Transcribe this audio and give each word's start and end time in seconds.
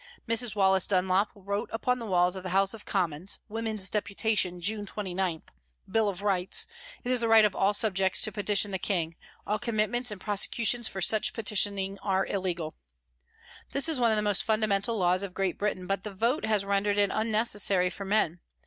Miss 0.25 0.55
Wallace 0.55 0.87
Dunlop 0.87 1.29
wrote 1.35 1.71
up 1.71 1.87
on 1.87 1.99
the 1.99 2.07
walls 2.07 2.35
of 2.35 2.41
the 2.41 2.49
House 2.49 2.73
of 2.73 2.85
Commons:" 2.87 3.37
Women's 3.55 3.87
Deputation, 3.87 4.59
June 4.59 4.87
29. 4.87 5.43
Bill 5.87 6.09
of 6.09 6.23
Rights. 6.23 6.65
It 7.03 7.11
is 7.11 7.19
the 7.19 7.27
right 7.27 7.45
of 7.45 7.55
all 7.55 7.75
subjects 7.75 8.23
to 8.23 8.31
petition 8.31 8.71
the 8.71 8.79
King. 8.79 9.15
All 9.45 9.59
commitments 9.59 10.09
and 10.09 10.19
prosecutions 10.19 10.87
for 10.87 11.01
such 11.01 11.33
peti 11.33 11.53
tioning 11.55 11.97
are 12.01 12.25
illegal." 12.25 12.73
This 13.73 13.87
is 13.87 13.99
one 13.99 14.11
of 14.11 14.15
the 14.15 14.23
most 14.23 14.43
funda 14.43 14.65
mental 14.65 14.97
laws 14.97 15.21
of 15.21 15.35
Great 15.35 15.59
Britain, 15.59 15.85
but 15.85 16.03
the 16.03 16.11
vote 16.15 16.45
has 16.45 16.65
rendered 16.65 16.97
it 16.97 17.11
unnecessary 17.13 17.91
for 17.91 18.03
men. 18.03 18.39